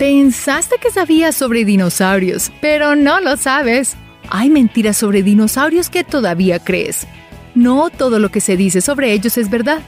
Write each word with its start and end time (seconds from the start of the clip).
Pensaste 0.00 0.76
que 0.80 0.90
sabías 0.90 1.36
sobre 1.36 1.66
dinosaurios, 1.66 2.50
pero 2.62 2.96
no 2.96 3.20
lo 3.20 3.36
sabes. 3.36 3.98
Hay 4.30 4.48
mentiras 4.48 4.96
sobre 4.96 5.22
dinosaurios 5.22 5.90
que 5.90 6.04
todavía 6.04 6.58
crees. 6.58 7.06
No 7.54 7.90
todo 7.90 8.18
lo 8.18 8.30
que 8.30 8.40
se 8.40 8.56
dice 8.56 8.80
sobre 8.80 9.12
ellos 9.12 9.36
es 9.36 9.50
verdad. 9.50 9.82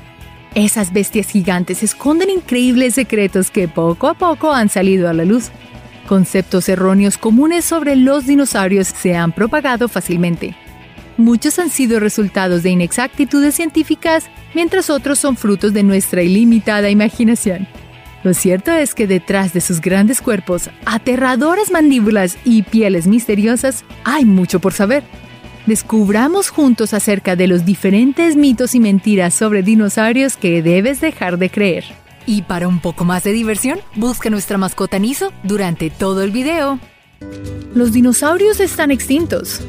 Esas 0.55 0.93
bestias 0.93 1.31
gigantes 1.31 1.83
esconden 1.83 2.29
increíbles 2.29 2.93
secretos 2.93 3.51
que 3.51 3.69
poco 3.69 4.07
a 4.07 4.13
poco 4.13 4.53
han 4.53 4.69
salido 4.69 5.09
a 5.09 5.15
la 5.15 5.25
luz. 5.25 5.49
Conceptos 6.07 6.69
erróneos 6.69 7.17
comunes 7.17 7.65
sobre 7.65 7.97
los 7.97 8.27
dinosaurios 8.27 8.89
se 8.89 9.17
han 9.17 9.33
propagado 9.33 9.89
fácilmente. 9.89 10.55
Muchos 11.17 11.59
han 11.59 11.71
sido 11.71 12.01
resultados 12.01 12.63
de 12.63 12.69
inexactitudes 12.69 13.55
científicas, 13.55 14.29
mientras 14.53 14.91
otros 14.91 15.19
son 15.19 15.39
frutos 15.39 15.73
de 15.73 15.85
nuestra 15.85 16.23
ilimitada 16.23 16.91
imaginación. 16.91 17.67
Lo 18.25 18.35
cierto 18.35 18.71
es 18.71 18.95
que 18.95 19.07
detrás 19.07 19.53
de 19.53 19.61
sus 19.61 19.81
grandes 19.81 20.21
cuerpos, 20.21 20.71
aterradoras 20.85 21.73
mandíbulas 21.73 22.39
y 22.45 22.63
pieles 22.63 23.07
misteriosas, 23.07 23.85
hay 24.05 24.25
mucho 24.25 24.61
por 24.61 24.73
saber. 24.73 25.03
Descubramos 25.67 26.49
juntos 26.49 26.95
acerca 26.95 27.37
de 27.37 27.47
los 27.47 27.65
diferentes 27.65 28.37
mitos 28.37 28.75
y 28.75 28.81
mentiras 28.81 29.35
sobre 29.35 29.63
dinosaurios 29.63 30.37
que 30.37 30.63
debes 30.63 31.01
dejar 31.01 31.39
de 31.39 31.51
creer. 31.51 31.85
Y 32.27 32.43
para 32.43 32.69
un 32.69 32.81
poco 32.81 33.05
más 33.05 33.25
de 33.25 33.33
diversión, 33.33 33.81
busca 33.97 34.31
nuestra 34.31 34.59
mascota 34.59 34.99
Niso 34.99 35.33
durante 35.43 35.91
todo 35.91 36.23
el 36.23 36.31
video. 36.31 36.79
Los 37.75 37.93
dinosaurios 37.93 38.61
están 38.61 38.91
extintos. 38.91 39.61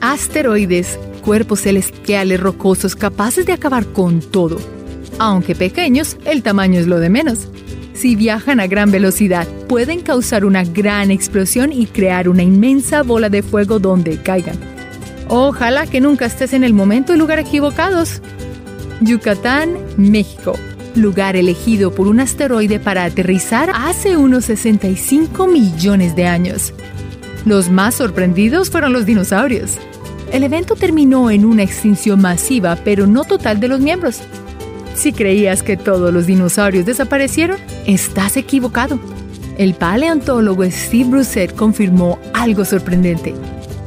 Asteroides, 0.00 0.98
cuerpos 1.22 1.62
celestiales 1.62 2.38
rocosos 2.38 2.94
capaces 2.94 3.46
de 3.46 3.52
acabar 3.52 3.86
con 3.86 4.20
todo. 4.20 4.58
Aunque 5.18 5.54
pequeños, 5.54 6.16
el 6.24 6.42
tamaño 6.42 6.78
es 6.78 6.86
lo 6.86 7.00
de 7.00 7.08
menos. 7.08 7.48
Si 7.94 8.16
viajan 8.16 8.58
a 8.60 8.66
gran 8.66 8.90
velocidad, 8.90 9.46
pueden 9.68 10.00
causar 10.00 10.44
una 10.44 10.64
gran 10.64 11.10
explosión 11.10 11.72
y 11.72 11.86
crear 11.86 12.28
una 12.28 12.42
inmensa 12.42 13.02
bola 13.02 13.28
de 13.28 13.42
fuego 13.42 13.78
donde 13.78 14.18
caigan. 14.18 14.56
Ojalá 15.28 15.86
que 15.86 16.00
nunca 16.00 16.26
estés 16.26 16.52
en 16.52 16.64
el 16.64 16.74
momento 16.74 17.14
y 17.14 17.18
lugar 17.18 17.38
equivocados. 17.38 18.20
Yucatán, 19.00 19.78
México. 19.96 20.54
Lugar 20.96 21.36
elegido 21.36 21.94
por 21.94 22.06
un 22.06 22.20
asteroide 22.20 22.78
para 22.78 23.04
aterrizar 23.04 23.70
hace 23.74 24.16
unos 24.16 24.44
65 24.46 25.46
millones 25.46 26.14
de 26.14 26.26
años. 26.26 26.74
Los 27.46 27.70
más 27.70 27.94
sorprendidos 27.94 28.70
fueron 28.70 28.92
los 28.92 29.06
dinosaurios. 29.06 29.78
El 30.32 30.42
evento 30.42 30.76
terminó 30.76 31.30
en 31.30 31.44
una 31.44 31.62
extinción 31.62 32.20
masiva, 32.20 32.76
pero 32.84 33.06
no 33.06 33.24
total 33.24 33.60
de 33.60 33.68
los 33.68 33.80
miembros. 33.80 34.20
Si 34.94 35.12
creías 35.12 35.62
que 35.62 35.76
todos 35.76 36.12
los 36.12 36.26
dinosaurios 36.26 36.86
desaparecieron, 36.86 37.58
estás 37.86 38.36
equivocado. 38.36 38.98
El 39.58 39.74
paleontólogo 39.74 40.64
Steve 40.64 41.10
Brusset 41.10 41.54
confirmó 41.54 42.18
algo 42.32 42.64
sorprendente. 42.64 43.34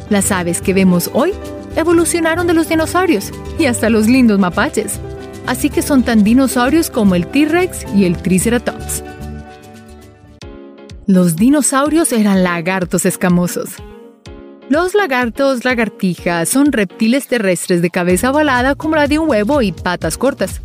Las 0.09 0.31
aves 0.31 0.61
que 0.61 0.73
vemos 0.73 1.09
hoy 1.13 1.33
evolucionaron 1.75 2.47
de 2.47 2.53
los 2.53 2.69
dinosaurios 2.69 3.31
y 3.59 3.65
hasta 3.65 3.89
los 3.89 4.07
lindos 4.07 4.39
mapaches. 4.39 4.99
Así 5.45 5.69
que 5.69 5.81
son 5.81 6.03
tan 6.03 6.23
dinosaurios 6.23 6.89
como 6.89 7.15
el 7.15 7.27
T-Rex 7.27 7.85
y 7.95 8.05
el 8.05 8.17
Triceratops. 8.17 9.03
Los 11.05 11.37
dinosaurios 11.37 12.11
eran 12.11 12.43
lagartos 12.43 13.05
escamosos. 13.05 13.69
Los 14.69 14.93
lagartos 14.93 15.63
lagartijas 15.63 16.49
son 16.49 16.73
reptiles 16.73 17.27
terrestres 17.27 17.81
de 17.81 17.89
cabeza 17.89 18.31
ovalada 18.31 18.75
como 18.75 18.97
la 18.97 19.07
de 19.07 19.17
un 19.17 19.29
huevo 19.29 19.61
y 19.61 19.71
patas 19.71 20.17
cortas. 20.17 20.61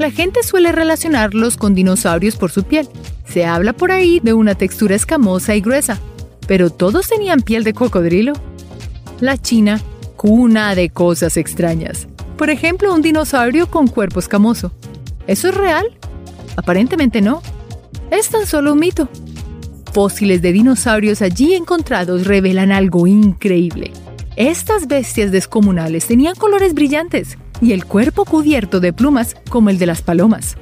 La 0.00 0.10
gente 0.10 0.42
suele 0.42 0.72
relacionarlos 0.72 1.58
con 1.58 1.74
dinosaurios 1.74 2.36
por 2.36 2.50
su 2.50 2.62
piel. 2.64 2.88
Se 3.26 3.44
habla 3.44 3.74
por 3.74 3.92
ahí 3.92 4.18
de 4.18 4.32
una 4.32 4.54
textura 4.54 4.94
escamosa 4.94 5.54
y 5.54 5.60
gruesa, 5.60 6.00
pero 6.48 6.70
todos 6.70 7.06
tenían 7.06 7.42
piel 7.42 7.64
de 7.64 7.74
cocodrilo. 7.74 8.32
La 9.20 9.36
China, 9.36 9.78
cuna 10.16 10.74
de 10.74 10.88
cosas 10.88 11.36
extrañas. 11.36 12.08
Por 12.38 12.48
ejemplo, 12.48 12.94
un 12.94 13.02
dinosaurio 13.02 13.70
con 13.70 13.88
cuerpo 13.88 14.20
escamoso. 14.20 14.72
¿Eso 15.26 15.50
es 15.50 15.54
real? 15.54 15.84
Aparentemente 16.56 17.20
no. 17.20 17.42
Es 18.10 18.30
tan 18.30 18.46
solo 18.46 18.72
un 18.72 18.78
mito. 18.78 19.06
Fósiles 19.92 20.40
de 20.40 20.52
dinosaurios 20.52 21.20
allí 21.20 21.52
encontrados 21.52 22.26
revelan 22.26 22.72
algo 22.72 23.06
increíble. 23.06 23.92
Estas 24.36 24.88
bestias 24.88 25.30
descomunales 25.30 26.06
tenían 26.06 26.36
colores 26.36 26.72
brillantes, 26.72 27.36
y 27.60 27.72
el 27.72 27.84
cuerpo 27.84 28.24
cubierto 28.24 28.80
de 28.80 28.92
plumas 28.92 29.36
como 29.48 29.70
el 29.70 29.78
de 29.78 29.86
las 29.86 30.02
palomas. 30.02 30.56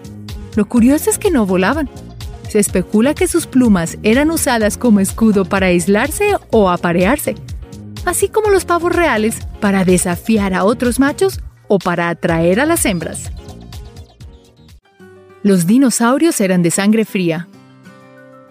Lo 0.57 0.69
curioso 0.69 1.11
es 1.11 1.19
que 1.19 1.31
no 1.31 1.47
volaban. 1.47 1.89
Se 2.49 2.59
especula 2.59 3.15
que 3.15 3.29
sus 3.29 3.47
plumas 3.47 3.99
eran 4.03 4.31
usadas 4.31 4.77
como 4.77 5.01
escudo 5.01 5.45
para 5.45 5.67
aislarse 5.67 6.35
o 6.51 6.71
aparearse, 6.71 7.35
así 8.05 8.29
como 8.29 8.51
los 8.51 8.65
pavos 8.65 8.95
reales 8.95 9.37
para 9.61 9.85
desafiar 9.85 10.55
a 10.55 10.65
otros 10.65 10.99
machos 10.99 11.41
o 11.69 11.79
para 11.79 12.09
atraer 12.09 12.61
a 12.61 12.67
las 12.67 12.85
hembras. 12.87 13.31
Los 15.43 15.67
dinosaurios 15.67 16.41
eran 16.41 16.63
de 16.63 16.71
sangre 16.71 17.05
fría. 17.05 17.47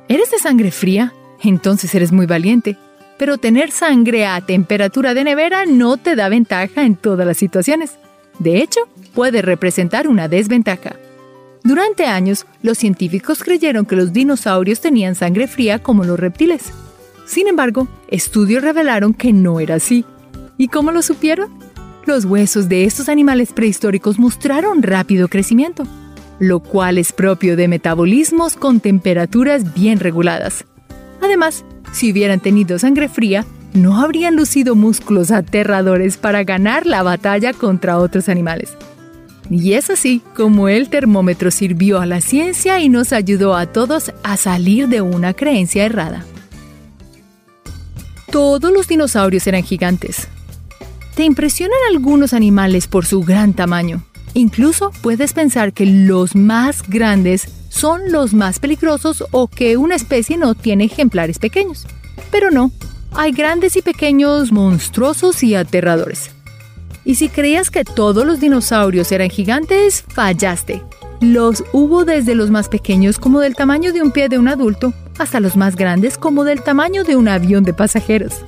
¿Eres 0.08 0.32
de 0.32 0.40
sangre 0.40 0.72
fría? 0.72 1.14
Entonces 1.44 1.94
eres 1.94 2.12
muy 2.12 2.26
valiente. 2.26 2.78
Pero 3.18 3.38
tener 3.38 3.72
sangre 3.72 4.26
a 4.26 4.40
temperatura 4.42 5.14
de 5.14 5.24
nevera 5.24 5.66
no 5.66 5.98
te 5.98 6.16
da 6.16 6.30
ventaja 6.30 6.84
en 6.84 6.96
todas 6.96 7.28
las 7.28 7.38
situaciones. 7.38 7.98
De 8.40 8.62
hecho, 8.62 8.82
puede 9.14 9.42
representar 9.42 10.08
una 10.08 10.28
desventaja. 10.28 10.96
Durante 11.64 12.06
años, 12.06 12.46
los 12.62 12.78
científicos 12.78 13.44
creyeron 13.44 13.86
que 13.86 13.96
los 13.96 14.14
dinosaurios 14.14 14.80
tenían 14.80 15.16
sangre 15.16 15.48
fría 15.48 15.80
como 15.80 16.04
los 16.04 16.20
reptiles. 16.20 16.72
Sin 17.26 17.48
embargo, 17.48 17.88
estudios 18.08 18.64
revelaron 18.64 19.14
que 19.14 19.34
no 19.34 19.60
era 19.60 19.76
así. 19.76 20.06
¿Y 20.58 20.70
cómo 20.70 20.92
lo 20.92 21.02
supieron? 21.02 21.50
Los 22.06 22.24
huesos 22.24 22.70
de 22.70 22.86
estos 22.86 23.10
animales 23.10 23.52
prehistóricos 23.52 24.18
mostraron 24.18 24.82
rápido 24.82 25.28
crecimiento, 25.28 25.84
lo 26.40 26.62
cual 26.62 26.98
es 26.98 27.12
propio 27.12 27.58
de 27.58 27.68
metabolismos 27.68 28.56
con 28.56 28.80
temperaturas 28.80 29.74
bien 29.74 30.00
reguladas. 30.00 30.64
Además, 31.22 31.66
si 31.92 32.12
hubieran 32.12 32.40
tenido 32.40 32.80
sangre 32.80 33.10
fría, 33.10 33.46
no 33.78 34.02
habrían 34.02 34.36
lucido 34.36 34.76
músculos 34.76 35.32
aterradores 35.32 36.18
para 36.18 36.44
ganar 36.44 36.86
la 36.86 37.04
batalla 37.04 37.54
contra 37.54 37.98
otros 37.98 38.28
animales. 38.30 38.76
Y 39.50 39.74
es 39.74 39.90
así 39.90 40.22
como 40.36 40.68
el 40.68 40.90
termómetro 40.90 41.52
sirvió 41.52 42.02
a 42.02 42.06
la 42.06 42.20
ciencia 42.20 42.80
y 42.80 42.90
nos 42.90 43.14
ayudó 43.14 43.56
a 43.56 43.68
todos 43.68 44.12
a 44.24 44.36
salir 44.36 44.90
de 44.90 45.02
una 45.02 45.34
creencia 45.34 45.86
errada. 45.86 46.26
Todos 48.30 48.74
los 48.74 48.88
dinosaurios 48.88 49.48
eran 49.48 49.64
gigantes. 49.64 50.28
¿Te 51.16 51.24
impresionan 51.24 51.80
algunos 51.90 52.34
animales 52.34 52.88
por 52.88 53.06
su 53.06 53.22
gran 53.22 53.54
tamaño? 53.54 54.04
Incluso 54.34 54.92
puedes 55.02 55.34
pensar 55.34 55.74
que 55.74 55.86
los 55.86 56.36
más 56.36 56.88
grandes 56.88 57.48
son 57.70 58.12
los 58.12 58.34
más 58.34 58.60
peligrosos 58.60 59.24
o 59.32 59.48
que 59.48 59.78
una 59.78 59.96
especie 59.96 60.38
no 60.38 60.56
tiene 60.56 60.84
ejemplares 60.84 61.40
pequeños. 61.40 61.88
Pero 62.30 62.52
no, 62.52 62.72
hay 63.12 63.32
grandes 63.32 63.76
y 63.76 63.82
pequeños, 63.82 64.52
monstruosos 64.52 65.44
y 65.44 65.56
aterradores. 65.56 66.32
Y 67.06 67.16
si 67.16 67.30
creías 67.30 67.72
que 67.72 67.86
todos 67.86 68.26
los 68.26 68.40
dinosaurios 68.40 69.12
eran 69.12 69.30
gigantes, 69.30 70.04
fallaste. 70.10 70.84
Los 71.22 71.64
hubo 71.72 72.06
desde 72.06 72.36
los 72.36 72.52
más 72.52 72.70
pequeños 72.70 73.18
como 73.18 73.40
del 73.40 73.56
tamaño 73.56 73.94
de 73.94 74.02
un 74.02 74.12
pie 74.12 74.30
de 74.30 74.38
un 74.38 74.48
adulto 74.48 74.94
hasta 75.18 75.40
los 75.40 75.56
más 75.56 75.76
grandes 75.76 76.18
como 76.18 76.44
del 76.44 76.62
tamaño 76.62 77.04
de 77.04 77.16
un 77.16 77.28
avión 77.28 77.64
de 77.64 77.74
pasajeros. 77.74 78.44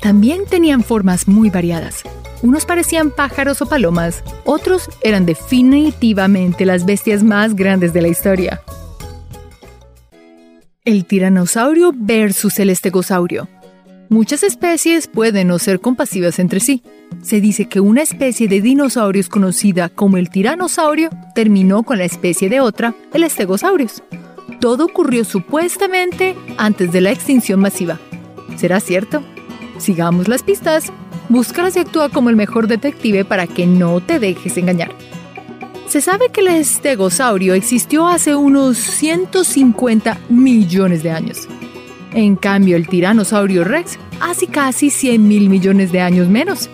También 0.00 0.46
tenían 0.46 0.82
formas 0.82 1.28
muy 1.28 1.50
variadas. 1.50 2.02
Unos 2.42 2.64
parecían 2.64 3.10
pájaros 3.10 3.60
o 3.60 3.66
palomas, 3.66 4.24
otros 4.44 4.88
eran 5.02 5.26
definitivamente 5.26 6.64
las 6.64 6.86
bestias 6.86 7.22
más 7.22 7.54
grandes 7.54 7.92
de 7.92 8.02
la 8.02 8.08
historia. 8.08 8.62
El 10.86 11.04
tiranosaurio 11.04 11.92
versus 11.94 12.58
el 12.58 12.70
estegosaurio. 12.70 13.46
Muchas 14.10 14.42
especies 14.42 15.06
pueden 15.06 15.46
no 15.46 15.60
ser 15.60 15.80
compasivas 15.80 16.40
entre 16.40 16.58
sí. 16.58 16.82
Se 17.22 17.40
dice 17.40 17.68
que 17.68 17.78
una 17.78 18.02
especie 18.02 18.48
de 18.48 18.60
dinosaurios 18.60 19.28
conocida 19.28 19.88
como 19.88 20.16
el 20.16 20.30
tiranosaurio 20.30 21.10
terminó 21.32 21.84
con 21.84 21.98
la 21.98 22.06
especie 22.06 22.48
de 22.48 22.58
otra, 22.58 22.92
el 23.14 23.22
estegosaurios. 23.22 24.02
Todo 24.60 24.86
ocurrió 24.86 25.24
supuestamente 25.24 26.34
antes 26.58 26.90
de 26.90 27.02
la 27.02 27.12
extinción 27.12 27.60
masiva. 27.60 28.00
¿Será 28.56 28.80
cierto? 28.80 29.22
Sigamos 29.78 30.26
las 30.26 30.42
pistas. 30.42 30.92
Búscalas 31.28 31.76
y 31.76 31.78
actúa 31.78 32.08
como 32.08 32.30
el 32.30 32.36
mejor 32.36 32.66
detective 32.66 33.24
para 33.24 33.46
que 33.46 33.68
no 33.68 34.00
te 34.00 34.18
dejes 34.18 34.56
engañar. 34.56 34.90
Se 35.86 36.00
sabe 36.00 36.30
que 36.32 36.40
el 36.40 36.48
estegosaurio 36.48 37.54
existió 37.54 38.08
hace 38.08 38.34
unos 38.34 38.76
150 38.76 40.18
millones 40.28 41.04
de 41.04 41.12
años. 41.12 41.46
En 42.12 42.36
cambio, 42.36 42.76
el 42.76 42.88
tiranosaurio 42.88 43.64
rex 43.64 43.98
hace 44.20 44.46
casi 44.46 44.90
100 44.90 45.26
mil 45.26 45.48
millones 45.48 45.92
de 45.92 46.00
años 46.00 46.28
menos. 46.28 46.68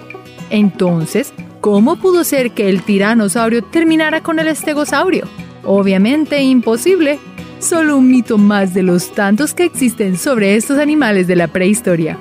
Entonces, 0.50 1.32
¿cómo 1.60 1.96
pudo 1.96 2.24
ser 2.24 2.52
que 2.52 2.68
el 2.68 2.82
tiranosaurio 2.82 3.62
terminara 3.62 4.22
con 4.22 4.38
el 4.38 4.48
estegosaurio? 4.48 5.26
Obviamente 5.64 6.42
imposible. 6.42 7.18
Solo 7.58 7.96
un 7.96 8.10
mito 8.10 8.38
más 8.38 8.74
de 8.74 8.82
los 8.82 9.12
tantos 9.14 9.54
que 9.54 9.64
existen 9.64 10.16
sobre 10.18 10.56
estos 10.56 10.78
animales 10.78 11.26
de 11.26 11.36
la 11.36 11.48
prehistoria. 11.48 12.18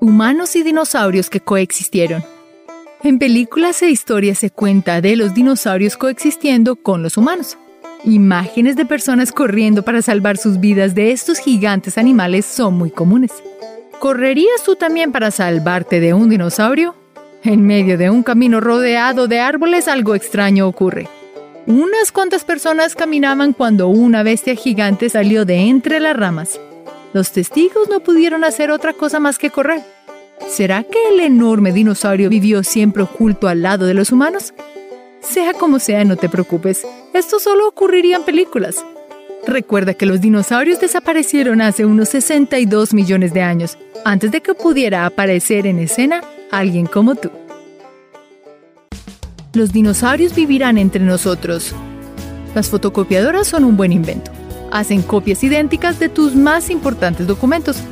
Humanos 0.00 0.56
y 0.56 0.62
dinosaurios 0.62 1.30
que 1.30 1.40
coexistieron. 1.40 2.24
En 3.04 3.18
películas 3.18 3.82
e 3.82 3.90
historias 3.90 4.38
se 4.38 4.50
cuenta 4.50 5.00
de 5.00 5.16
los 5.16 5.34
dinosaurios 5.34 5.96
coexistiendo 5.96 6.76
con 6.76 7.02
los 7.02 7.16
humanos. 7.16 7.56
Imágenes 8.04 8.74
de 8.74 8.84
personas 8.84 9.30
corriendo 9.30 9.84
para 9.84 10.02
salvar 10.02 10.36
sus 10.36 10.58
vidas 10.58 10.96
de 10.96 11.12
estos 11.12 11.38
gigantes 11.38 11.98
animales 11.98 12.44
son 12.44 12.74
muy 12.74 12.90
comunes. 12.90 13.30
¿Correrías 14.00 14.64
tú 14.64 14.74
también 14.74 15.12
para 15.12 15.30
salvarte 15.30 16.00
de 16.00 16.12
un 16.12 16.28
dinosaurio? 16.28 16.96
En 17.44 17.64
medio 17.64 17.96
de 17.98 18.10
un 18.10 18.24
camino 18.24 18.60
rodeado 18.60 19.28
de 19.28 19.38
árboles 19.38 19.86
algo 19.86 20.16
extraño 20.16 20.66
ocurre. 20.66 21.08
Unas 21.66 22.10
cuantas 22.10 22.44
personas 22.44 22.96
caminaban 22.96 23.52
cuando 23.52 23.86
una 23.86 24.24
bestia 24.24 24.56
gigante 24.56 25.08
salió 25.08 25.44
de 25.44 25.68
entre 25.68 26.00
las 26.00 26.16
ramas. 26.16 26.58
Los 27.12 27.30
testigos 27.30 27.88
no 27.88 28.00
pudieron 28.00 28.42
hacer 28.42 28.72
otra 28.72 28.94
cosa 28.94 29.20
más 29.20 29.38
que 29.38 29.50
correr. 29.50 29.80
¿Será 30.48 30.82
que 30.82 30.98
el 31.12 31.20
enorme 31.20 31.72
dinosaurio 31.72 32.28
vivió 32.28 32.64
siempre 32.64 33.04
oculto 33.04 33.46
al 33.46 33.62
lado 33.62 33.86
de 33.86 33.94
los 33.94 34.10
humanos? 34.10 34.54
Sea 35.22 35.54
como 35.54 35.78
sea, 35.78 36.04
no 36.04 36.16
te 36.16 36.28
preocupes, 36.28 36.86
esto 37.14 37.38
solo 37.38 37.68
ocurriría 37.68 38.16
en 38.16 38.24
películas. 38.24 38.84
Recuerda 39.46 39.94
que 39.94 40.06
los 40.06 40.20
dinosaurios 40.20 40.80
desaparecieron 40.80 41.60
hace 41.60 41.84
unos 41.84 42.10
62 42.10 42.92
millones 42.92 43.32
de 43.32 43.42
años, 43.42 43.78
antes 44.04 44.30
de 44.30 44.40
que 44.40 44.54
pudiera 44.54 45.06
aparecer 45.06 45.66
en 45.66 45.78
escena 45.78 46.22
alguien 46.50 46.86
como 46.86 47.14
tú. 47.14 47.30
Los 49.54 49.72
dinosaurios 49.72 50.34
vivirán 50.34 50.78
entre 50.78 51.02
nosotros. 51.02 51.74
Las 52.54 52.68
fotocopiadoras 52.68 53.46
son 53.46 53.64
un 53.64 53.76
buen 53.76 53.92
invento. 53.92 54.30
Hacen 54.70 55.02
copias 55.02 55.42
idénticas 55.44 55.98
de 55.98 56.08
tus 56.08 56.34
más 56.34 56.70
importantes 56.70 57.26
documentos 57.26 57.82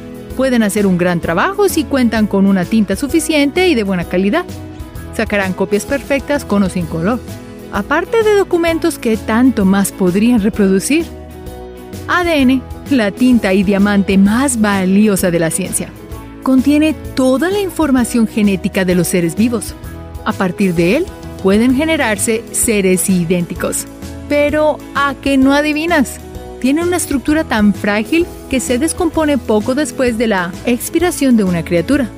pueden 0.41 0.63
hacer 0.63 0.87
un 0.87 0.97
gran 0.97 1.21
trabajo 1.21 1.69
si 1.69 1.85
cuentan 1.85 2.27
con 2.27 2.47
una 2.47 2.65
tinta 2.65 2.97
suficiente 2.97 3.69
y 3.69 3.75
de 3.75 3.83
buena 3.83 4.07
calidad. 4.07 4.47
Sacarán 5.15 5.53
copias 5.53 5.85
perfectas 5.85 6.45
con 6.45 6.63
o 6.63 6.69
sin 6.69 6.87
color, 6.87 7.21
aparte 7.73 8.23
de 8.23 8.35
documentos 8.37 8.99
que 8.99 9.17
tanto 9.17 9.65
más 9.65 9.93
podrían 9.93 10.41
reproducir. 10.41 11.05
ADN, 12.09 12.63
la 12.91 13.11
tinta 13.11 13.53
y 13.53 13.63
diamante 13.63 14.19
más 14.19 14.61
valiosa 14.61 15.31
de 15.31 15.39
la 15.39 15.51
ciencia. 15.51 15.91
Contiene 16.43 16.95
toda 17.15 17.51
la 17.51 17.61
información 17.61 18.27
genética 18.27 18.85
de 18.85 18.95
los 18.95 19.09
seres 19.09 19.37
vivos. 19.37 19.75
A 20.25 20.33
partir 20.33 20.75
de 20.75 20.97
él, 20.97 21.07
pueden 21.43 21.75
generarse 21.75 22.43
seres 22.53 23.09
idénticos. 23.11 23.87
Pero, 24.29 24.79
¿a 24.95 25.15
qué 25.21 25.37
no 25.37 25.53
adivinas? 25.53 26.21
tiene 26.61 26.85
una 26.85 26.99
estructura 26.99 27.45
tan 27.45 27.75
frágil 27.75 28.27
que 28.49 28.61
se 28.61 28.79
descompone 28.79 29.39
poco 29.39 29.75
después 29.75 30.19
de 30.19 30.29
la 30.29 30.53
expiración 30.67 31.37
de 31.37 31.45
una 31.45 31.65
criatura. 31.65 32.09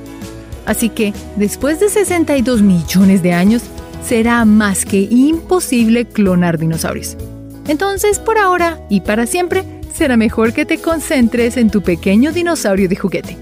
Así 0.67 0.88
que, 0.88 1.12
después 1.37 1.81
de 1.81 1.88
62 1.88 2.62
millones 2.62 3.23
de 3.23 3.32
años, 3.32 3.62
será 4.05 4.44
más 4.44 4.85
que 4.85 5.09
imposible 5.11 6.05
clonar 6.05 6.59
dinosaurios. 6.59 7.17
Entonces, 7.69 8.19
por 8.19 8.38
ahora 8.38 8.81
y 8.88 9.00
para 9.00 9.26
siempre, 9.26 9.64
será 9.94 10.17
mejor 10.17 10.53
que 10.53 10.64
te 10.64 10.79
concentres 10.79 11.56
en 11.56 11.70
tu 11.70 11.82
pequeño 11.82 12.32
dinosaurio 12.32 12.88
de 12.88 12.97
juguete. 12.97 13.37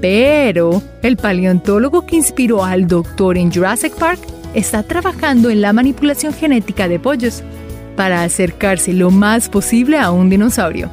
Pero 0.00 0.82
el 1.02 1.16
paleontólogo 1.16 2.04
que 2.06 2.16
inspiró 2.16 2.64
al 2.64 2.86
doctor 2.86 3.38
en 3.38 3.50
Jurassic 3.50 3.94
Park 3.94 4.20
está 4.52 4.82
trabajando 4.82 5.50
en 5.50 5.62
la 5.62 5.72
manipulación 5.72 6.34
genética 6.34 6.88
de 6.88 6.98
pollos 6.98 7.42
para 7.96 8.22
acercarse 8.22 8.92
lo 8.92 9.10
más 9.10 9.48
posible 9.48 9.98
a 9.98 10.10
un 10.10 10.28
dinosaurio. 10.28 10.90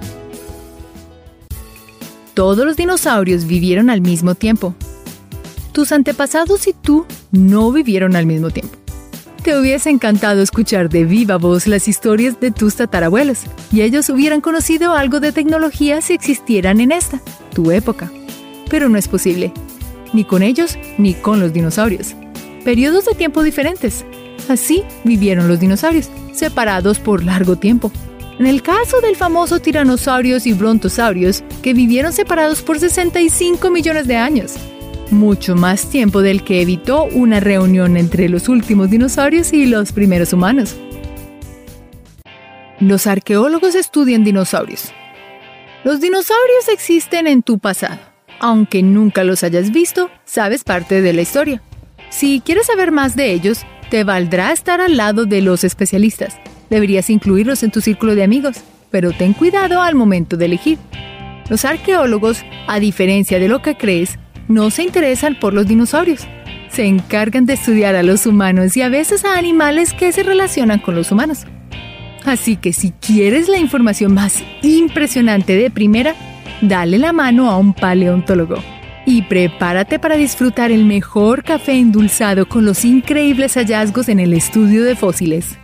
Todos 2.33 2.65
los 2.65 2.77
dinosaurios 2.77 3.45
vivieron 3.45 3.89
al 3.89 4.01
mismo 4.01 4.35
tiempo. 4.35 4.73
Tus 5.71 5.91
antepasados 5.91 6.67
y 6.67 6.73
tú 6.73 7.05
no 7.31 7.71
vivieron 7.71 8.15
al 8.15 8.25
mismo 8.25 8.49
tiempo. 8.49 8.77
Te 9.43 9.57
hubiese 9.57 9.89
encantado 9.89 10.41
escuchar 10.41 10.89
de 10.89 11.03
viva 11.03 11.37
voz 11.37 11.65
las 11.65 11.87
historias 11.87 12.39
de 12.39 12.51
tus 12.51 12.75
tatarabuelos, 12.75 13.39
y 13.71 13.81
ellos 13.81 14.09
hubieran 14.09 14.39
conocido 14.39 14.93
algo 14.93 15.19
de 15.19 15.31
tecnología 15.31 16.01
si 16.01 16.13
existieran 16.13 16.79
en 16.79 16.91
esta, 16.91 17.19
tu 17.53 17.71
época. 17.71 18.11
Pero 18.69 18.87
no 18.87 18.99
es 18.99 19.07
posible, 19.07 19.51
ni 20.13 20.25
con 20.25 20.43
ellos 20.43 20.77
ni 20.99 21.15
con 21.15 21.39
los 21.39 21.53
dinosaurios. 21.53 22.13
Periodos 22.63 23.05
de 23.05 23.15
tiempo 23.15 23.41
diferentes. 23.41 24.05
Así 24.47 24.83
vivieron 25.05 25.47
los 25.47 25.59
dinosaurios, 25.59 26.09
separados 26.33 26.99
por 26.99 27.23
largo 27.23 27.55
tiempo. 27.55 27.91
En 28.37 28.45
el 28.45 28.61
caso 28.61 29.01
del 29.01 29.15
famoso 29.15 29.59
tiranosaurios 29.59 30.45
y 30.45 30.53
brontosaurios, 30.53 31.43
que 31.63 31.73
vivieron 31.73 32.13
separados 32.13 32.61
por 32.61 32.79
65 32.79 33.71
millones 33.71 34.05
de 34.07 34.17
años, 34.17 34.55
mucho 35.11 35.55
más 35.55 35.89
tiempo 35.89 36.21
del 36.21 36.43
que 36.43 36.61
evitó 36.61 37.05
una 37.05 37.39
reunión 37.39 37.97
entre 37.97 38.29
los 38.29 38.49
últimos 38.49 38.89
dinosaurios 38.89 39.53
y 39.53 39.65
los 39.65 39.91
primeros 39.91 40.33
humanos. 40.33 40.75
Los 42.79 43.07
arqueólogos 43.07 43.75
estudian 43.75 44.23
dinosaurios. 44.23 44.91
Los 45.83 46.01
dinosaurios 46.01 46.67
existen 46.71 47.27
en 47.27 47.43
tu 47.43 47.59
pasado. 47.59 47.99
Aunque 48.39 48.81
nunca 48.81 49.23
los 49.23 49.43
hayas 49.43 49.71
visto, 49.71 50.09
sabes 50.25 50.63
parte 50.63 51.01
de 51.01 51.13
la 51.13 51.21
historia. 51.21 51.61
Si 52.09 52.41
quieres 52.43 52.65
saber 52.65 52.91
más 52.91 53.15
de 53.15 53.31
ellos, 53.31 53.61
te 53.91 54.03
valdrá 54.03 54.51
estar 54.51 54.81
al 54.81 54.97
lado 54.97 55.25
de 55.25 55.41
los 55.41 55.63
especialistas. 55.63 56.37
Deberías 56.69 57.09
incluirlos 57.09 57.61
en 57.63 57.71
tu 57.71 57.81
círculo 57.81 58.15
de 58.15 58.23
amigos, 58.23 58.57
pero 58.89 59.11
ten 59.11 59.33
cuidado 59.33 59.81
al 59.81 59.95
momento 59.95 60.37
de 60.37 60.45
elegir. 60.45 60.77
Los 61.49 61.65
arqueólogos, 61.65 62.43
a 62.67 62.79
diferencia 62.79 63.37
de 63.37 63.47
lo 63.47 63.61
que 63.61 63.75
crees, 63.75 64.17
no 64.53 64.69
se 64.69 64.83
interesan 64.83 65.37
por 65.39 65.53
los 65.53 65.67
dinosaurios. 65.67 66.27
Se 66.69 66.85
encargan 66.85 67.45
de 67.45 67.53
estudiar 67.53 67.95
a 67.95 68.03
los 68.03 68.25
humanos 68.25 68.77
y 68.77 68.81
a 68.81 68.89
veces 68.89 69.25
a 69.25 69.37
animales 69.37 69.93
que 69.93 70.11
se 70.11 70.23
relacionan 70.23 70.79
con 70.79 70.95
los 70.95 71.11
humanos. 71.11 71.45
Así 72.25 72.55
que 72.55 72.71
si 72.71 72.91
quieres 72.91 73.49
la 73.49 73.57
información 73.57 74.13
más 74.13 74.43
impresionante 74.61 75.55
de 75.55 75.71
primera, 75.71 76.15
dale 76.61 76.97
la 76.97 77.13
mano 77.13 77.49
a 77.49 77.57
un 77.57 77.73
paleontólogo 77.73 78.57
y 79.05 79.23
prepárate 79.23 79.99
para 79.99 80.15
disfrutar 80.15 80.71
el 80.71 80.85
mejor 80.85 81.43
café 81.43 81.73
endulzado 81.73 82.47
con 82.47 82.65
los 82.65 82.85
increíbles 82.85 83.55
hallazgos 83.55 84.09
en 84.09 84.19
el 84.19 84.33
estudio 84.33 84.83
de 84.83 84.95
fósiles. 84.95 85.57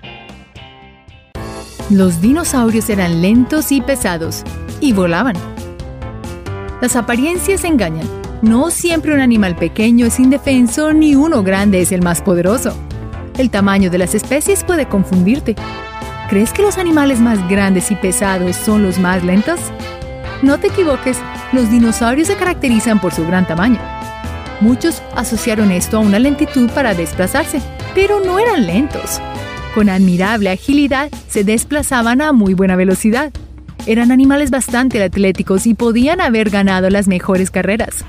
Los 1.89 2.19
dinosaurios 2.19 2.89
eran 2.89 3.21
lentos 3.21 3.71
y 3.71 3.79
pesados, 3.79 4.43
y 4.81 4.91
volaban. 4.91 5.35
Las 6.81 6.95
apariencias 6.95 7.63
engañan. 7.63 8.07
No 8.41 8.69
siempre 8.69 9.15
un 9.15 9.19
animal 9.19 9.55
pequeño 9.55 10.05
es 10.05 10.19
indefenso 10.19 10.93
ni 10.93 11.15
uno 11.15 11.41
grande 11.41 11.81
es 11.81 11.91
el 11.91 12.03
más 12.03 12.21
poderoso. 12.21 12.77
El 13.35 13.49
tamaño 13.49 13.89
de 13.89 13.97
las 13.97 14.13
especies 14.13 14.63
puede 14.63 14.87
confundirte. 14.87 15.55
¿Crees 16.29 16.53
que 16.53 16.61
los 16.61 16.77
animales 16.77 17.19
más 17.19 17.47
grandes 17.49 17.89
y 17.89 17.95
pesados 17.95 18.55
son 18.55 18.83
los 18.83 18.99
más 18.99 19.23
lentos? 19.23 19.59
No 20.43 20.59
te 20.59 20.67
equivoques, 20.67 21.17
los 21.51 21.71
dinosaurios 21.71 22.27
se 22.27 22.35
caracterizan 22.35 23.01
por 23.01 23.11
su 23.11 23.25
gran 23.25 23.47
tamaño. 23.47 23.79
Muchos 24.61 25.01
asociaron 25.15 25.71
esto 25.71 25.97
a 25.97 26.01
una 26.01 26.19
lentitud 26.19 26.69
para 26.69 26.93
desplazarse, 26.93 27.59
pero 27.95 28.19
no 28.19 28.37
eran 28.37 28.67
lentos. 28.67 29.19
Con 29.73 29.89
admirable 29.89 30.51
agilidad 30.51 31.09
se 31.27 31.43
desplazaban 31.43 32.21
a 32.21 32.33
muy 32.33 32.53
buena 32.53 32.75
velocidad. 32.75 33.31
Eran 33.87 34.11
animales 34.11 34.51
bastante 34.51 35.01
atléticos 35.01 35.65
y 35.65 35.73
podían 35.73 36.21
haber 36.21 36.51
ganado 36.51 36.89
las 36.91 37.07
mejores 37.07 37.49
carreras. 37.49 38.05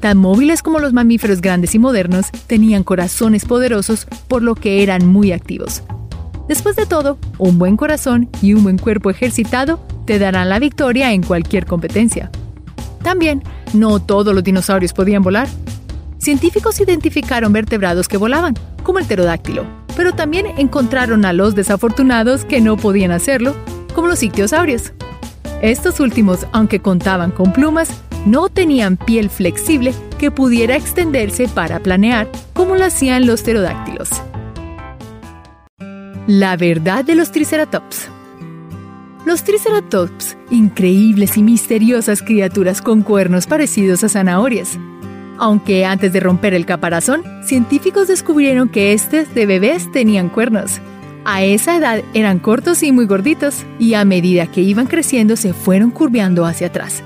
Tan 0.00 0.16
móviles 0.18 0.62
como 0.62 0.78
los 0.78 0.92
mamíferos 0.92 1.40
grandes 1.40 1.74
y 1.74 1.78
modernos, 1.78 2.26
tenían 2.46 2.84
corazones 2.84 3.44
poderosos 3.44 4.06
por 4.28 4.42
lo 4.42 4.54
que 4.54 4.82
eran 4.82 5.06
muy 5.06 5.32
activos. 5.32 5.82
Después 6.48 6.76
de 6.76 6.86
todo, 6.86 7.18
un 7.38 7.58
buen 7.58 7.76
corazón 7.76 8.28
y 8.40 8.54
un 8.54 8.62
buen 8.62 8.78
cuerpo 8.78 9.10
ejercitado 9.10 9.80
te 10.06 10.18
darán 10.18 10.48
la 10.48 10.58
victoria 10.58 11.12
en 11.12 11.22
cualquier 11.22 11.66
competencia. 11.66 12.30
También, 13.02 13.42
no 13.74 14.00
todos 14.00 14.34
los 14.34 14.44
dinosaurios 14.44 14.92
podían 14.92 15.22
volar. 15.22 15.48
Científicos 16.18 16.80
identificaron 16.80 17.52
vertebrados 17.52 18.08
que 18.08 18.16
volaban, 18.16 18.54
como 18.82 18.98
el 18.98 19.04
pterodáctilo, 19.04 19.66
pero 19.96 20.14
también 20.14 20.46
encontraron 20.56 21.24
a 21.24 21.32
los 21.32 21.54
desafortunados 21.54 22.44
que 22.44 22.60
no 22.60 22.76
podían 22.76 23.10
hacerlo, 23.10 23.54
como 23.94 24.08
los 24.08 24.22
ictiosaurios. 24.22 24.92
Estos 25.60 26.00
últimos, 26.00 26.46
aunque 26.52 26.80
contaban 26.80 27.30
con 27.30 27.52
plumas, 27.52 27.90
no 28.28 28.48
tenían 28.50 28.96
piel 28.96 29.30
flexible 29.30 29.94
que 30.18 30.30
pudiera 30.30 30.76
extenderse 30.76 31.48
para 31.48 31.80
planear, 31.80 32.30
como 32.52 32.76
lo 32.76 32.84
hacían 32.84 33.26
los 33.26 33.42
pterodáctilos. 33.42 34.10
La 36.26 36.56
verdad 36.58 37.06
de 37.06 37.14
los 37.14 37.32
Triceratops. 37.32 38.10
Los 39.24 39.44
Triceratops, 39.44 40.36
increíbles 40.50 41.38
y 41.38 41.42
misteriosas 41.42 42.22
criaturas 42.22 42.82
con 42.82 43.02
cuernos 43.02 43.46
parecidos 43.46 44.04
a 44.04 44.10
zanahorias. 44.10 44.78
Aunque 45.38 45.86
antes 45.86 46.12
de 46.12 46.20
romper 46.20 46.52
el 46.52 46.66
caparazón, 46.66 47.22
científicos 47.44 48.08
descubrieron 48.08 48.68
que 48.68 48.92
estos 48.92 49.32
de 49.34 49.46
bebés 49.46 49.90
tenían 49.90 50.28
cuernos. 50.28 50.80
A 51.24 51.42
esa 51.44 51.76
edad 51.76 52.02
eran 52.12 52.40
cortos 52.40 52.82
y 52.82 52.92
muy 52.92 53.06
gorditos, 53.06 53.64
y 53.78 53.94
a 53.94 54.04
medida 54.04 54.46
que 54.46 54.60
iban 54.60 54.86
creciendo 54.86 55.36
se 55.36 55.52
fueron 55.54 55.90
curveando 55.90 56.44
hacia 56.44 56.66
atrás. 56.66 57.02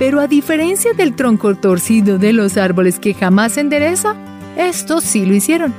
Pero 0.00 0.18
a 0.18 0.26
diferencia 0.26 0.94
del 0.94 1.14
tronco 1.14 1.54
torcido 1.54 2.16
de 2.16 2.32
los 2.32 2.56
árboles 2.56 2.98
que 2.98 3.12
jamás 3.12 3.58
endereza, 3.58 4.16
estos 4.56 5.04
sí 5.04 5.26
lo 5.26 5.34
hicieron. 5.34 5.74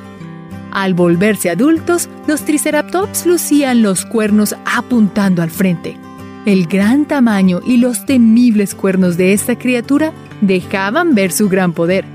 Al 0.72 0.94
volverse 0.94 1.50
adultos, 1.50 2.08
los 2.28 2.46
Triceratops 2.46 3.25
lucían 3.25 3.82
los 3.82 4.06
cuernos 4.06 4.56
apuntando 4.63 5.42
al 5.42 5.50
frente. 5.50 5.98
El 6.46 6.68
gran 6.68 7.06
tamaño 7.06 7.62
y 7.66 7.78
los 7.78 8.06
temibles 8.06 8.75
cuernos 8.75 9.18
de 9.18 9.34
esta 9.34 9.58
criatura 9.58 10.13
dejaban 10.42 11.16
ver 11.16 11.32
su 11.32 11.50
gran 11.50 11.74
poder. 11.74 12.06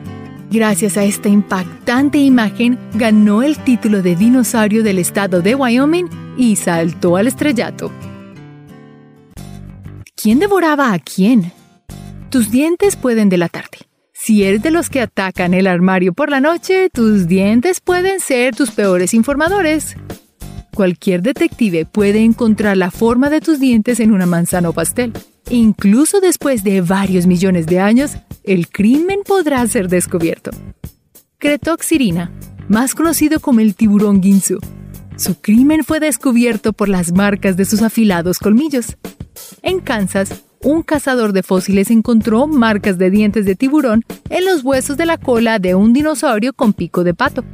Gracias 0.49 0.97
a 0.97 1.03
esta 1.03 1.29
impactante 1.29 2.19
imagen, 2.19 2.79
ganó 2.95 3.43
el 3.43 3.59
título 3.59 4.01
de 4.01 4.15
dinosaurio 4.15 4.85
del 4.85 5.01
estado 5.01 5.43
de 5.43 5.57
Wyoming 5.57 6.09
y 6.39 6.55
saltó 6.55 7.17
al 7.17 7.27
estrellato. 7.27 7.91
¿Quién 10.15 10.39
devoraba 10.39 10.93
a 10.93 11.01
quién? 11.01 11.53
Tus 12.37 12.51
dientes 12.51 12.97
pueden 12.97 13.31
delatarte. 13.31 13.89
Si 14.13 14.45
eres 14.45 14.61
de 14.61 14.71
los 14.71 14.91
que 14.91 15.01
atacan 15.01 15.55
el 15.55 15.67
armario 15.67 16.13
por 16.13 16.29
la 16.29 16.39
noche, 16.39 16.91
tus 16.93 17.27
dientes 17.29 17.81
pueden 17.81 18.21
ser 18.21 18.55
tus 18.55 18.73
peores 18.73 19.15
informadores. 19.15 19.97
Cualquier 20.75 21.23
detective 21.23 21.87
puede 21.87 22.23
encontrar 22.23 22.77
la 22.77 22.91
forma 22.91 23.31
de 23.31 23.41
tus 23.41 23.59
dientes 23.59 24.01
en 24.01 24.13
una 24.13 24.27
manzana 24.27 24.69
o 24.69 24.75
pastel. 24.75 25.15
Incluso 25.49 26.21
después 26.21 26.63
de 26.63 26.83
varios 26.83 27.27
millones 27.27 27.65
de 27.69 27.81
años, 27.81 28.19
el 28.45 28.69
crimen 28.69 29.21
podrá 29.27 29.67
ser 29.67 29.89
descubierto. 29.89 30.51
Cretoxirina, 31.39 32.33
más 32.69 32.95
conocido 32.95 33.41
como 33.41 33.61
el 33.61 33.75
tiburón 33.75 34.23
Ginsu. 34.23 34.59
Su 35.17 35.41
crimen 35.41 35.85
fue 35.85 36.01
descubierto 36.01 36.75
por 36.75 36.91
las 36.91 37.13
marcas 37.13 37.57
de 37.57 37.65
sus 37.65 37.81
afilados 37.81 38.39
colmillos. 38.39 38.99
En 39.63 39.81
Kansas, 39.81 40.43
un 40.63 40.83
cazador 40.83 41.33
de 41.33 41.43
fósiles 41.43 41.91
encontró 41.91 42.47
marcas 42.47 42.99
de 42.99 43.11
dientes 43.11 43.45
de 43.45 43.55
tiburón 43.55 44.05
en 44.31 44.45
los 44.45 44.65
huesos 44.65 44.97
de 44.97 45.07
la 45.07 45.19
cola 45.19 45.59
de 45.59 45.75
un 45.75 45.93
dinosaurio 45.93 46.53
con 46.53 46.73
pico 46.73 47.05
de 47.05 47.15
pato. 47.15 47.45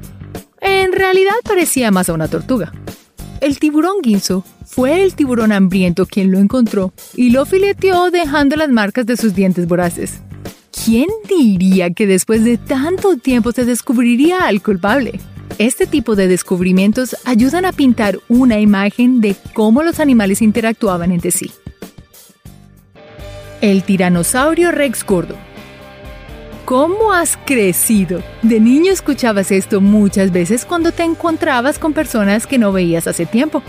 En 0.61 0.93
realidad 0.93 1.35
parecía 1.45 1.91
más 1.91 2.09
a 2.09 2.15
una 2.15 2.29
tortuga. 2.29 2.73
El 3.41 3.59
tiburón 3.59 3.97
guinzo 4.03 4.45
fue 4.65 5.03
el 5.03 5.15
tiburón 5.15 5.51
hambriento 5.53 6.07
quien 6.07 6.31
lo 6.31 6.39
encontró 6.39 6.93
y 7.17 7.31
lo 7.31 7.45
fileteó 7.45 8.11
dejando 8.11 8.57
las 8.57 8.69
marcas 8.69 9.05
de 9.05 9.17
sus 9.17 9.35
dientes 9.35 9.67
voraces. 9.67 10.21
¿Quién 10.85 11.09
diría 11.29 11.91
que 11.91 12.07
después 12.07 12.45
de 12.45 12.57
tanto 12.57 13.17
tiempo 13.17 13.53
se 13.53 13.65
descubriría 13.65 14.47
al 14.47 14.63
culpable? 14.63 15.21
Este 15.59 15.87
tipo 15.87 16.17
de 16.17 16.29
descubrimientos 16.29 17.17
ayudan 17.25 17.65
a 17.65 17.73
pintar 17.73 18.19
una 18.29 18.59
imagen 18.59 19.21
de 19.21 19.37
cómo 19.55 19.83
los 19.83 20.01
animales 20.01 20.41
interactuaban 20.41 21.13
entre 21.13 21.31
sí. 21.31 21.51
El 23.63 23.85
tiranosaurio 23.85 24.73
Rex 24.73 25.07
gordo. 25.07 25.37
¿Cómo 26.65 27.13
has 27.13 27.39
crecido? 27.45 28.21
De 28.43 28.59
niño 28.59 28.91
escuchabas 28.91 29.53
esto 29.53 29.81
muchas 29.81 30.33
veces 30.33 30.65
cuando 30.65 30.91
te 30.91 31.05
encontrabas 31.05 31.79
con 31.79 31.93
personas 31.93 32.49
que 32.49 32.59
no 32.59 32.73
veías 32.73 33.07
hace 33.07 33.25
tiempo. 33.25 33.63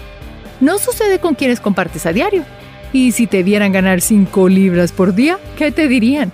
No 0.60 0.80
sucede 0.80 1.20
con 1.20 1.36
quienes 1.36 1.60
compartes 1.60 2.08
a 2.08 2.12
diario. 2.12 2.44
Y 2.92 3.12
si 3.12 3.28
te 3.28 3.44
vieran 3.44 3.72
ganar 3.72 4.02
5 4.02 4.50
libras 4.50 4.92
por 4.92 5.14
día, 5.14 5.38
¿qué 5.60 5.72
te 5.72 5.88
dirían? 5.88 6.32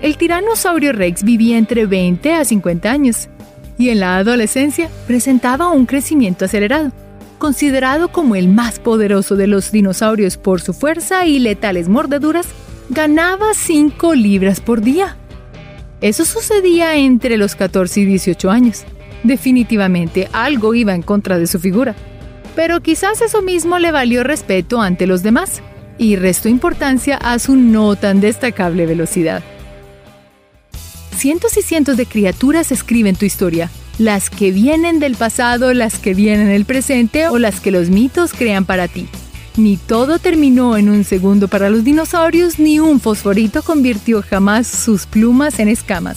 El 0.00 0.16
tiranosaurio 0.16 0.94
Rex 0.94 1.22
vivía 1.22 1.58
entre 1.58 1.84
20 1.84 2.32
a 2.32 2.46
50 2.46 2.90
años 2.90 3.28
y 3.76 3.90
en 3.90 4.00
la 4.00 4.16
adolescencia 4.16 4.88
presentaba 5.06 5.68
un 5.68 5.84
crecimiento 5.84 6.46
acelerado 6.46 6.90
considerado 7.40 8.12
como 8.12 8.36
el 8.36 8.46
más 8.46 8.78
poderoso 8.78 9.34
de 9.34 9.48
los 9.48 9.72
dinosaurios 9.72 10.36
por 10.36 10.60
su 10.60 10.72
fuerza 10.72 11.26
y 11.26 11.40
letales 11.40 11.88
mordeduras, 11.88 12.46
ganaba 12.90 13.54
5 13.54 14.14
libras 14.14 14.60
por 14.60 14.82
día. 14.82 15.16
Eso 16.00 16.24
sucedía 16.24 16.96
entre 16.96 17.36
los 17.36 17.56
14 17.56 18.02
y 18.02 18.04
18 18.04 18.50
años. 18.50 18.84
Definitivamente 19.24 20.28
algo 20.32 20.74
iba 20.74 20.94
en 20.94 21.02
contra 21.02 21.38
de 21.38 21.48
su 21.48 21.58
figura. 21.58 21.96
Pero 22.54 22.80
quizás 22.80 23.20
eso 23.20 23.42
mismo 23.42 23.78
le 23.78 23.90
valió 23.90 24.22
respeto 24.22 24.80
ante 24.80 25.06
los 25.06 25.22
demás 25.22 25.62
y 25.98 26.16
restó 26.16 26.48
importancia 26.48 27.16
a 27.16 27.38
su 27.38 27.56
no 27.56 27.96
tan 27.96 28.20
destacable 28.20 28.86
velocidad. 28.86 29.42
Cientos 31.16 31.56
y 31.56 31.62
cientos 31.62 31.96
de 31.96 32.06
criaturas 32.06 32.72
escriben 32.72 33.16
tu 33.16 33.24
historia, 33.24 33.70
las 34.00 34.30
que 34.30 34.50
vienen 34.50 34.98
del 34.98 35.14
pasado, 35.14 35.74
las 35.74 35.98
que 35.98 36.14
vienen 36.14 36.48
del 36.48 36.64
presente 36.64 37.28
o 37.28 37.38
las 37.38 37.60
que 37.60 37.70
los 37.70 37.90
mitos 37.90 38.32
crean 38.32 38.64
para 38.64 38.88
ti. 38.88 39.06
Ni 39.58 39.76
todo 39.76 40.18
terminó 40.18 40.78
en 40.78 40.88
un 40.88 41.04
segundo 41.04 41.48
para 41.48 41.68
los 41.68 41.84
dinosaurios, 41.84 42.58
ni 42.58 42.80
un 42.80 42.98
fosforito 42.98 43.62
convirtió 43.62 44.22
jamás 44.22 44.66
sus 44.66 45.04
plumas 45.04 45.58
en 45.58 45.68
escamas. 45.68 46.16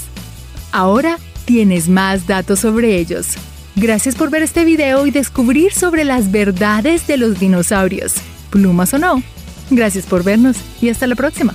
Ahora 0.72 1.20
tienes 1.44 1.90
más 1.90 2.25
datos 2.25 2.60
sobre 2.60 2.98
ellos. 2.98 3.28
Gracias 3.75 4.16
por 4.16 4.30
ver 4.30 4.44
este 4.44 4.63
video 4.63 5.06
y 5.06 5.12
descubrir 5.12 5.74
sobre 5.74 6.06
las 6.06 6.32
verdades 6.32 7.06
de 7.06 7.18
los 7.18 7.38
dinosaurios, 7.38 8.13
plumas 8.50 8.94
o 8.94 8.98
no. 8.98 9.22
Gracias 9.72 10.06
por 10.06 10.24
vernos 10.24 10.56
y 10.82 10.88
hasta 10.88 11.06
la 11.06 11.16
próxima. 11.16 11.54